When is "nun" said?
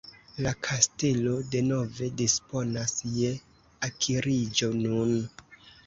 4.85-5.19